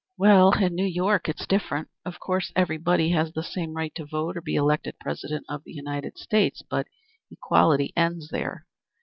"Well, 0.17 0.53
in 0.53 0.73
New 0.73 0.83
York 0.87 1.29
it's 1.29 1.45
different. 1.45 1.89
Of 2.05 2.19
course, 2.19 2.51
every 2.55 2.77
body 2.79 3.09
has 3.11 3.31
the 3.33 3.43
same 3.43 3.73
right 3.75 3.93
to 3.93 4.03
vote 4.03 4.29
or 4.31 4.41
to 4.41 4.41
be 4.41 4.55
elected 4.55 4.95
President 4.99 5.45
of 5.47 5.63
the 5.63 5.73
United 5.73 6.17
States, 6.17 6.63
but 6.67 6.87
equality 7.29 7.93
ends 7.95 8.29
there. 8.29 8.65